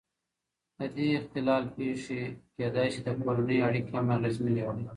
د 0.77 0.79
دې 0.95 1.07
اختلال 1.19 1.63
پېښې 1.77 2.21
کېدای 2.57 2.87
شي 2.93 2.99
د 3.03 3.09
کورنۍ 3.21 3.57
اړیکې 3.67 3.91
هم 3.97 4.07
اغېزمنې 4.17 4.61
کړي. 4.67 4.83